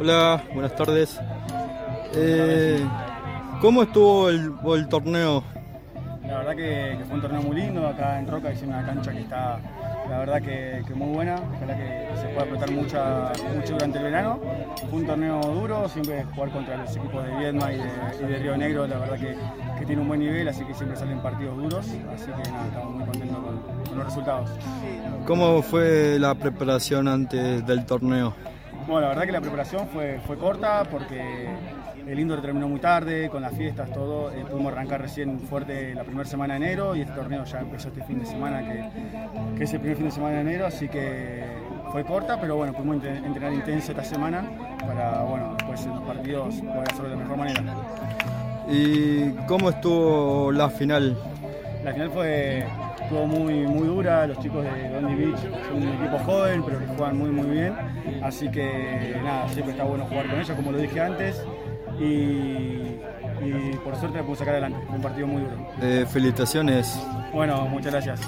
[0.00, 1.20] Hola, buenas tardes.
[2.12, 2.84] Eh,
[3.60, 5.44] ¿Cómo estuvo el, el torneo?
[6.26, 9.12] La verdad que, que fue un torneo muy lindo, acá en Roca es una cancha
[9.12, 9.60] que está,
[10.10, 14.04] la verdad que, que muy buena, ojalá que se pueda apretar mucha, mucho durante el
[14.04, 14.40] verano.
[14.90, 17.90] Fue un torneo duro, siempre jugar contra los equipos de Viedma y de,
[18.20, 19.36] y de Río Negro, la verdad que,
[19.78, 22.94] que tiene un buen nivel, así que siempre salen partidos duros, así que nada, estamos
[22.96, 24.50] muy contentos con, con los resultados.
[25.24, 28.34] ¿Cómo fue la preparación antes del torneo?
[28.86, 31.48] Bueno, la verdad que la preparación fue, fue corta porque
[32.06, 34.30] el indoor terminó muy tarde, con las fiestas, todo.
[34.32, 37.88] Eh, pudimos arrancar recién fuerte la primera semana de enero y este torneo ya empezó
[37.88, 38.88] este fin de semana, que,
[39.58, 41.44] que es el primer fin de semana de enero, así que
[41.92, 44.44] fue corta, pero bueno, pudimos entre- entrenar intenso esta semana
[44.80, 47.62] para, bueno, después en los partidos poder hacerlo de la mejor manera.
[48.70, 51.16] ¿Y cómo estuvo la final?
[51.84, 52.64] La final fue
[53.02, 56.86] estuvo muy, muy dura, los chicos de Dondi Beach son un equipo joven, pero que
[56.86, 57.72] juegan muy muy bien,
[58.22, 61.42] así que nada, siempre está bueno jugar con ellos, como lo dije antes,
[62.00, 65.56] y, y por suerte la pude sacar adelante, fue un partido muy duro.
[65.82, 67.00] Eh, felicitaciones.
[67.32, 68.20] Bueno, muchas gracias.